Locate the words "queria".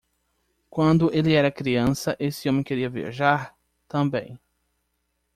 2.63-2.89